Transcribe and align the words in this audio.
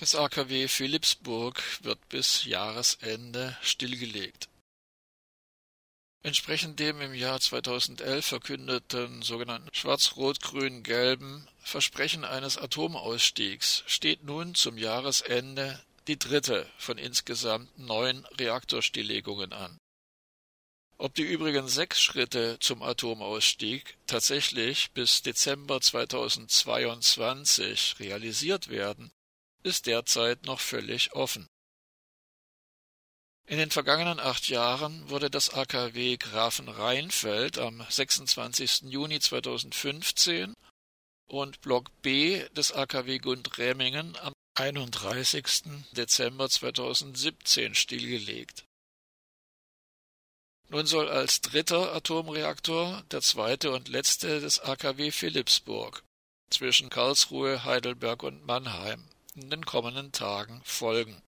Das 0.00 0.14
AKW 0.14 0.66
Philipsburg 0.66 1.62
wird 1.82 2.08
bis 2.08 2.46
Jahresende 2.46 3.58
stillgelegt. 3.60 4.48
Entsprechend 6.22 6.80
dem 6.80 7.02
im 7.02 7.12
Jahr 7.12 7.38
2011 7.38 8.24
verkündeten 8.24 9.20
sogenannten 9.20 9.68
schwarz-rot-grün-gelben 9.74 11.46
Versprechen 11.58 12.24
eines 12.24 12.56
Atomausstiegs 12.56 13.84
steht 13.86 14.24
nun 14.24 14.54
zum 14.54 14.78
Jahresende 14.78 15.84
die 16.06 16.18
dritte 16.18 16.66
von 16.78 16.96
insgesamt 16.96 17.78
neun 17.78 18.24
Reaktorstilllegungen 18.38 19.52
an. 19.52 19.76
Ob 20.96 21.14
die 21.14 21.24
übrigen 21.24 21.68
sechs 21.68 22.00
Schritte 22.00 22.56
zum 22.58 22.82
Atomausstieg 22.82 23.98
tatsächlich 24.06 24.92
bis 24.92 25.20
Dezember 25.20 25.82
2022 25.82 28.00
realisiert 28.00 28.68
werden, 28.68 29.12
ist 29.62 29.86
derzeit 29.86 30.44
noch 30.44 30.60
völlig 30.60 31.12
offen. 31.12 31.46
In 33.46 33.58
den 33.58 33.70
vergangenen 33.70 34.20
acht 34.20 34.48
Jahren 34.48 35.10
wurde 35.10 35.28
das 35.28 35.50
AKW 35.50 36.16
Grafenrheinfeld 36.18 37.58
am 37.58 37.84
26. 37.88 38.82
Juni 38.82 39.18
2015 39.18 40.54
und 41.28 41.60
Block 41.60 41.90
B 42.00 42.48
des 42.50 42.70
AKW 42.70 43.18
Gundremmingen 43.18 44.16
am 44.18 44.32
31. 44.54 45.62
Dezember 45.92 46.48
2017 46.48 47.74
stillgelegt. 47.74 48.64
Nun 50.68 50.86
soll 50.86 51.08
als 51.08 51.40
dritter 51.40 51.92
Atomreaktor 51.92 53.02
der 53.10 53.20
zweite 53.20 53.72
und 53.72 53.88
letzte 53.88 54.40
des 54.40 54.60
AKW 54.60 55.10
Philipsburg 55.10 56.04
zwischen 56.50 56.88
Karlsruhe, 56.88 57.64
Heidelberg 57.64 58.22
und 58.22 58.46
Mannheim 58.46 59.08
in 59.36 59.50
den 59.50 59.64
kommenden 59.64 60.12
Tagen 60.12 60.60
folgen. 60.64 61.22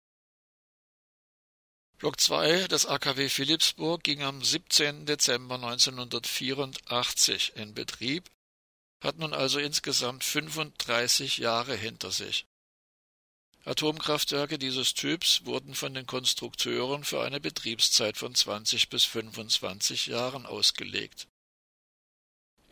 Block 1.98 2.20
2 2.20 2.68
des 2.68 2.86
AKW 2.86 3.28
Philipsburg 3.28 4.02
ging 4.02 4.22
am 4.22 4.42
17. 4.42 5.06
Dezember 5.06 5.54
1984 5.54 7.56
in 7.56 7.74
Betrieb, 7.74 8.28
hat 9.00 9.18
nun 9.18 9.32
also 9.32 9.58
insgesamt 9.58 10.24
35 10.24 11.38
Jahre 11.38 11.76
hinter 11.76 12.10
sich. 12.10 12.46
Atomkraftwerke 13.64 14.58
dieses 14.58 14.94
Typs 14.94 15.44
wurden 15.44 15.74
von 15.74 15.94
den 15.94 16.06
Konstrukteuren 16.06 17.04
für 17.04 17.22
eine 17.22 17.38
Betriebszeit 17.38 18.16
von 18.16 18.34
20 18.34 18.88
bis 18.88 19.04
25 19.04 20.06
Jahren 20.06 20.46
ausgelegt 20.46 21.28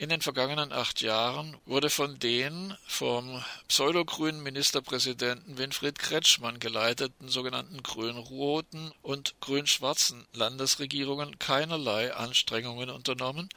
in 0.00 0.08
den 0.08 0.22
vergangenen 0.22 0.72
acht 0.72 1.02
Jahren 1.02 1.58
wurde 1.66 1.90
von 1.90 2.18
den 2.18 2.74
vom 2.86 3.44
pseudogrünen 3.68 4.42
Ministerpräsidenten 4.42 5.58
Winfried 5.58 5.98
Kretschmann 5.98 6.58
geleiteten 6.58 7.28
sogenannten 7.28 7.82
grün-roten 7.82 8.92
und 9.02 9.38
grün-schwarzen 9.40 10.26
Landesregierungen 10.32 11.38
keinerlei 11.38 12.14
Anstrengungen 12.14 12.88
unternommen, 12.88 13.50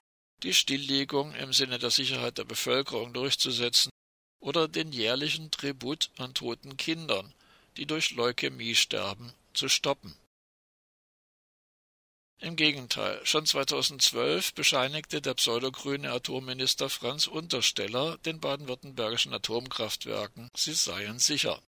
die 0.44 0.54
Stilllegung 0.54 1.34
im 1.36 1.54
Sinne 1.54 1.80
der 1.80 1.92
Sicherheit 1.92 2.38
der 2.38 2.44
Bevölkerung 2.44 3.14
durchzusetzen 3.14 3.90
oder 4.42 4.68
den 4.68 4.92
jährlichen 4.92 5.50
Tribut 5.50 6.10
an 6.18 6.34
toten 6.34 6.76
Kindern, 6.76 7.34
die 7.78 7.86
durch 7.86 8.12
Leukämie 8.12 8.76
sterben, 8.76 9.32
zu 9.54 9.70
stoppen 9.70 10.14
im 12.44 12.56
Gegenteil, 12.56 13.26
schon 13.26 13.46
2012 13.46 14.54
bescheinigte 14.54 15.22
der 15.22 15.34
pseudogrüne 15.34 16.12
Atomminister 16.12 16.90
Franz 16.90 17.28
Untersteller 17.28 18.18
den 18.20 18.40
baden-württembergischen 18.40 19.34
Atomkraftwerken, 19.34 20.52
sie 20.56 20.74
seien 20.74 21.20
sicher. 21.20 21.62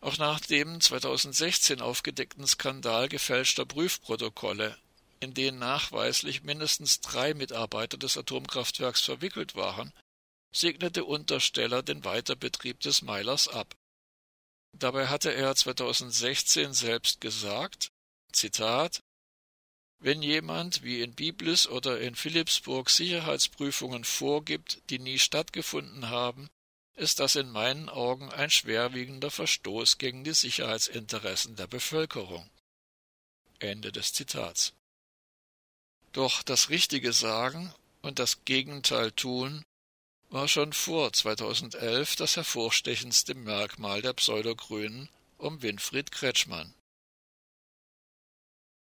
Auch 0.00 0.18
nach 0.18 0.40
dem 0.40 0.80
2016 0.80 1.80
aufgedeckten 1.80 2.46
Skandal 2.46 3.08
gefälschter 3.08 3.66
Prüfprotokolle, 3.66 4.76
in 5.20 5.34
denen 5.34 5.58
nachweislich 5.58 6.42
mindestens 6.42 7.00
drei 7.00 7.34
Mitarbeiter 7.34 7.98
des 7.98 8.16
Atomkraftwerks 8.16 9.02
verwickelt 9.02 9.56
waren, 9.56 9.92
segnete 10.52 11.04
Untersteller 11.04 11.82
den 11.82 12.04
Weiterbetrieb 12.04 12.80
des 12.80 13.02
Meilers 13.02 13.48
ab. 13.48 13.74
Dabei 14.76 15.08
hatte 15.08 15.32
er 15.32 15.54
2016 15.54 16.72
selbst 16.72 17.20
gesagt, 17.20 17.89
Zitat 18.32 19.02
Wenn 19.98 20.22
jemand, 20.22 20.82
wie 20.82 21.02
in 21.02 21.14
Biblis 21.14 21.66
oder 21.66 22.00
in 22.00 22.14
Philippsburg, 22.14 22.90
Sicherheitsprüfungen 22.90 24.04
vorgibt, 24.04 24.82
die 24.90 24.98
nie 24.98 25.18
stattgefunden 25.18 26.08
haben, 26.08 26.48
ist 26.94 27.20
das 27.20 27.34
in 27.34 27.50
meinen 27.50 27.88
Augen 27.88 28.30
ein 28.30 28.50
schwerwiegender 28.50 29.30
Verstoß 29.30 29.98
gegen 29.98 30.24
die 30.24 30.34
Sicherheitsinteressen 30.34 31.56
der 31.56 31.66
Bevölkerung. 31.66 32.48
Ende 33.58 33.92
des 33.92 34.12
Zitats. 34.12 34.74
Doch 36.12 36.42
das 36.42 36.70
Richtige 36.70 37.12
sagen 37.12 37.72
und 38.02 38.18
das 38.18 38.44
Gegenteil 38.44 39.12
tun 39.12 39.64
war 40.30 40.48
schon 40.48 40.72
vor 40.72 41.12
2011 41.12 42.16
das 42.16 42.36
hervorstechendste 42.36 43.34
Merkmal 43.34 44.02
der 44.02 44.12
Pseudogrünen 44.12 45.08
um 45.38 45.62
Winfried 45.62 46.12
Kretschmann. 46.12 46.74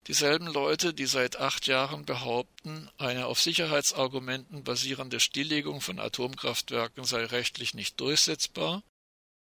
Dieselben 0.07 0.47
Leute, 0.47 0.93
die 0.93 1.05
seit 1.05 1.35
acht 1.35 1.67
Jahren 1.67 2.05
behaupten, 2.05 2.89
eine 2.97 3.25
auf 3.25 3.41
Sicherheitsargumenten 3.41 4.63
basierende 4.63 5.19
Stilllegung 5.19 5.81
von 5.81 5.99
Atomkraftwerken 5.99 7.03
sei 7.03 7.25
rechtlich 7.25 7.73
nicht 7.73 7.99
durchsetzbar, 7.99 8.83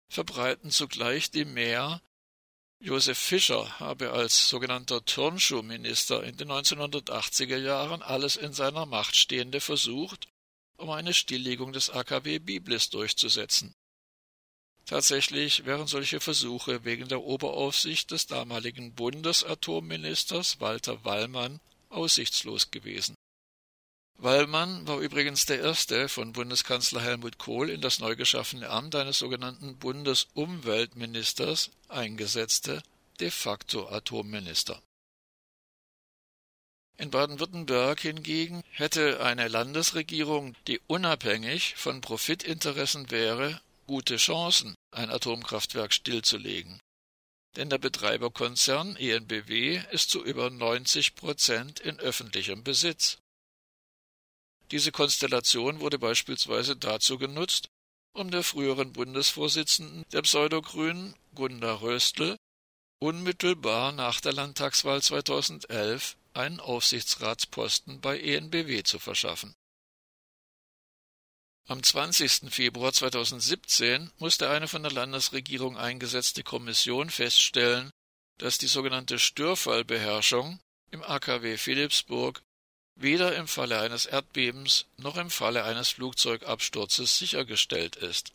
verbreiten 0.09 0.71
zugleich 0.71 1.31
die 1.31 1.45
Mehr, 1.45 2.03
Josef 2.81 3.19
Fischer 3.19 3.81
habe 3.81 4.13
als 4.13 4.49
sogenannter 4.49 5.05
Turnschuhminister 5.05 6.23
in 6.23 6.37
den 6.37 6.51
1980er 6.51 7.57
Jahren 7.57 8.03
alles 8.03 8.37
in 8.37 8.53
seiner 8.53 8.87
Macht 8.87 9.17
Stehende 9.17 9.61
versucht, 9.61 10.29
um 10.77 10.91
eine 10.91 11.13
Stilllegung 11.13 11.73
des 11.73 11.91
AKW 11.91 12.39
Biblis 12.39 12.89
durchzusetzen. 12.91 13.75
Tatsächlich 14.89 15.67
wären 15.67 15.87
solche 15.87 16.19
Versuche 16.19 16.83
wegen 16.83 17.09
der 17.09 17.21
Oberaufsicht 17.23 18.11
des 18.11 18.27
damaligen 18.27 18.95
Bundesatomministers 18.95 20.63
Walter 20.63 21.05
Wallmann 21.05 21.61
aussichtslos 21.91 22.71
gewesen. 22.71 23.15
Wallmann 24.17 24.89
war 24.89 24.99
übrigens 25.01 25.45
der 25.45 25.61
erste 25.61 26.09
von 26.09 26.33
Bundeskanzler 26.33 27.03
Helmut 27.03 27.37
Kohl 27.37 27.69
in 27.69 27.83
das 27.83 27.99
neu 27.99 28.17
geschaffene 28.17 28.71
Amt 28.71 28.95
eines 28.95 29.19
sogenannten 29.19 29.77
Bundesumweltministers 29.77 31.71
eingesetzte 31.89 32.83
de 33.21 33.31
facto 33.31 33.91
Atomminister. 33.91 34.81
In 36.97 37.11
Baden-Württemberg 37.11 38.01
hingegen 38.01 38.63
hätte 38.71 39.21
eine 39.21 39.49
Landesregierung, 39.49 40.57
die 40.67 40.81
unabhängig 40.87 41.75
von 41.77 42.01
Profitinteressen 42.01 43.11
wäre, 43.11 43.61
gute 43.89 44.19
Chancen, 44.19 44.77
ein 44.93 45.11
Atomkraftwerk 45.11 45.93
stillzulegen. 45.93 46.79
Denn 47.57 47.71
der 47.71 47.79
Betreiberkonzern 47.79 48.95
ENBW 48.97 49.83
ist 49.91 50.11
zu 50.11 50.25
über 50.25 50.51
90 50.51 51.17
Prozent 51.17 51.81
in 51.81 51.99
öffentlichem 51.99 52.63
Besitz. 52.63 53.19
Diese 54.71 54.93
Konstellation 54.93 55.81
wurde 55.81 55.99
beispielsweise 55.99 56.77
dazu 56.77 57.19
genutzt, 57.19 57.69
um 58.13 58.31
der 58.31 58.45
früheren 58.45 58.93
Bundesvorsitzenden 58.93 60.05
der 60.13 60.23
Pseudogrünen, 60.23 61.17
Gunda 61.35 61.81
Röstl, 61.81 62.37
unmittelbar 63.01 63.93
nach 63.93 64.21
der 64.21 64.35
Landtagswahl 64.35 65.03
2011 65.03 66.19
einen 66.35 66.61
Aufsichtsratsposten 66.61 68.03
bei 68.03 68.21
ENBW 68.21 68.83
zu 68.83 68.99
verschaffen 68.99 69.55
am 71.69 71.83
20. 71.83 72.51
Februar 72.51 72.95
2017 72.95 74.11
musste 74.19 74.49
eine 74.49 74.69
von 74.69 74.83
der 74.83 74.91
Landesregierung 74.91 75.77
eingesetzte 75.77 76.43
Kommission 76.43 77.11
feststellen, 77.11 77.91
dass 78.39 78.57
die 78.57 78.67
sogenannte 78.67 79.19
Störfallbeherrschung 79.19 80.61
im 80.91 81.03
AKW 81.03 81.59
Philipsburg 81.59 82.41
weder 82.95 83.37
im 83.37 83.47
Falle 83.47 83.81
eines 83.81 84.07
Erdbebens 84.07 84.87
noch 84.97 85.19
im 85.19 85.29
Falle 85.29 85.65
eines 85.65 85.91
Flugzeugabsturzes 85.91 87.19
sichergestellt 87.19 87.97
ist. 87.97 88.33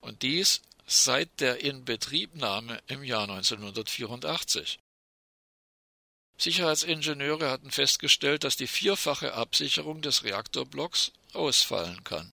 Und 0.00 0.22
dies 0.22 0.62
seit 0.86 1.40
der 1.40 1.60
Inbetriebnahme 1.60 2.80
im 2.86 3.02
Jahr 3.02 3.28
1984. 3.28 4.78
Sicherheitsingenieure 6.38 7.50
hatten 7.50 7.72
festgestellt, 7.72 8.44
dass 8.44 8.56
die 8.56 8.68
vierfache 8.68 9.34
Absicherung 9.34 10.02
des 10.02 10.22
Reaktorblocks 10.22 11.10
ausfallen 11.32 12.04
kann. 12.04 12.32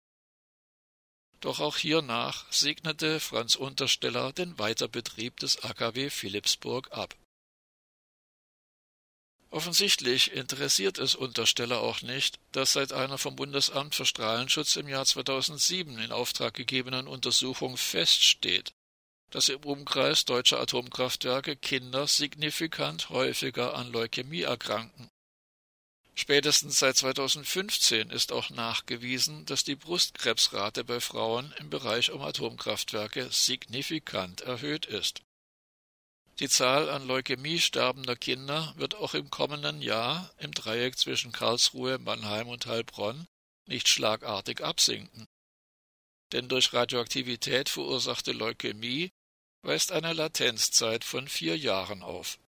Doch 1.40 1.60
auch 1.60 1.76
hiernach 1.76 2.50
segnete 2.50 3.20
Franz 3.20 3.54
Untersteller 3.54 4.32
den 4.32 4.58
Weiterbetrieb 4.58 5.38
des 5.38 5.62
AKW 5.62 6.10
Philipsburg 6.10 6.90
ab. 6.90 7.14
Offensichtlich 9.50 10.32
interessiert 10.32 10.98
es 10.98 11.14
Untersteller 11.14 11.80
auch 11.80 12.02
nicht, 12.02 12.38
dass 12.52 12.74
seit 12.74 12.92
einer 12.92 13.16
vom 13.16 13.36
Bundesamt 13.36 13.94
für 13.94 14.04
Strahlenschutz 14.04 14.76
im 14.76 14.88
Jahr 14.88 15.06
2007 15.06 15.98
in 15.98 16.12
Auftrag 16.12 16.52
gegebenen 16.52 17.06
Untersuchung 17.06 17.78
feststeht, 17.78 18.72
dass 19.30 19.48
im 19.48 19.64
Umkreis 19.64 20.26
deutscher 20.26 20.60
Atomkraftwerke 20.60 21.56
Kinder 21.56 22.06
signifikant 22.06 23.08
häufiger 23.08 23.74
an 23.74 23.90
Leukämie 23.90 24.42
erkranken. 24.42 25.08
Spätestens 26.20 26.80
seit 26.80 26.96
2015 26.96 28.10
ist 28.10 28.32
auch 28.32 28.50
nachgewiesen, 28.50 29.46
dass 29.46 29.62
die 29.62 29.76
Brustkrebsrate 29.76 30.82
bei 30.82 30.98
Frauen 30.98 31.54
im 31.58 31.70
Bereich 31.70 32.10
um 32.10 32.22
Atomkraftwerke 32.22 33.30
signifikant 33.30 34.40
erhöht 34.40 34.84
ist. 34.84 35.22
Die 36.40 36.48
Zahl 36.48 36.90
an 36.90 37.06
Leukämie 37.06 37.60
sterbender 37.60 38.16
Kinder 38.16 38.74
wird 38.76 38.96
auch 38.96 39.14
im 39.14 39.30
kommenden 39.30 39.80
Jahr 39.80 40.34
im 40.38 40.50
Dreieck 40.50 40.98
zwischen 40.98 41.30
Karlsruhe, 41.30 41.98
Mannheim 41.98 42.48
und 42.48 42.66
Heilbronn 42.66 43.28
nicht 43.66 43.86
schlagartig 43.86 44.60
absinken. 44.60 45.28
Denn 46.32 46.48
durch 46.48 46.72
Radioaktivität 46.72 47.68
verursachte 47.68 48.32
Leukämie 48.32 49.12
weist 49.62 49.92
eine 49.92 50.14
Latenzzeit 50.14 51.04
von 51.04 51.28
vier 51.28 51.56
Jahren 51.56 52.02
auf. 52.02 52.40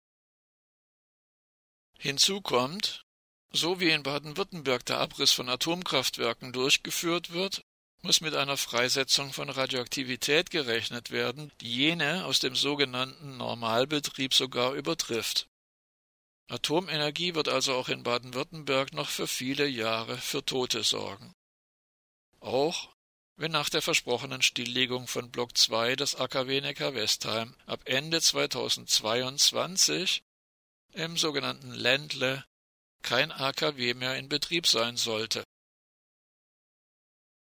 Hinzu 1.98 2.40
kommt, 2.40 3.04
so 3.52 3.80
wie 3.80 3.90
in 3.90 4.02
Baden-Württemberg 4.02 4.84
der 4.86 4.98
Abriss 4.98 5.32
von 5.32 5.48
Atomkraftwerken 5.48 6.52
durchgeführt 6.52 7.32
wird, 7.32 7.62
muss 8.02 8.20
mit 8.20 8.34
einer 8.34 8.56
Freisetzung 8.56 9.32
von 9.32 9.50
Radioaktivität 9.50 10.50
gerechnet 10.50 11.10
werden, 11.10 11.50
die 11.60 11.74
jene 11.74 12.24
aus 12.26 12.38
dem 12.38 12.54
sogenannten 12.54 13.36
Normalbetrieb 13.36 14.34
sogar 14.34 14.74
übertrifft. 14.74 15.48
Atomenergie 16.48 17.34
wird 17.34 17.48
also 17.48 17.74
auch 17.74 17.88
in 17.88 18.02
Baden-Württemberg 18.02 18.94
noch 18.94 19.08
für 19.08 19.26
viele 19.26 19.66
Jahre 19.66 20.16
für 20.16 20.44
Tote 20.44 20.82
sorgen. 20.82 21.34
Auch 22.40 22.88
wenn 23.36 23.52
nach 23.52 23.68
der 23.68 23.82
versprochenen 23.82 24.42
Stilllegung 24.42 25.06
von 25.06 25.30
Block 25.30 25.56
2 25.56 25.96
des 25.96 26.16
AKW 26.16 26.60
Neckar-Westheim 26.60 27.54
ab 27.66 27.82
Ende 27.84 28.20
2022 28.20 30.22
im 30.92 31.16
sogenannten 31.16 31.72
Ländle 31.72 32.44
kein 33.02 33.32
AKW 33.32 33.94
mehr 33.94 34.16
in 34.16 34.28
Betrieb 34.28 34.66
sein 34.66 34.96
sollte 34.96 35.44